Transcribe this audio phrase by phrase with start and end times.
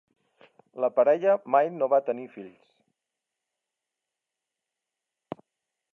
[0.85, 2.73] La parella mai no va tenir fills.